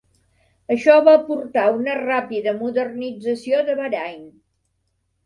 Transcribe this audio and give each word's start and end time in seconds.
Això 0.75 0.93
va 1.07 1.11
portar 1.27 1.65
una 1.79 1.97
ràpida 1.99 2.53
modernització 2.63 3.61
de 3.69 3.77
Bahrain. 3.81 4.25